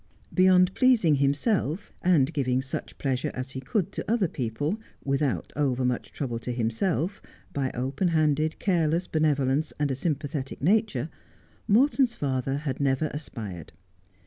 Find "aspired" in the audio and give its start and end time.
13.13-13.73